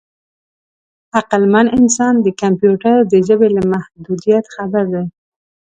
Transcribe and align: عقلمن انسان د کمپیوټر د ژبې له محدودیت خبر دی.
عقلمن 1.19 1.67
انسان 1.79 2.13
د 2.25 2.27
کمپیوټر 2.41 2.97
د 3.11 3.13
ژبې 3.27 3.47
له 3.55 3.61
محدودیت 3.71 4.45
خبر 4.55 4.83
دی. 4.93 5.05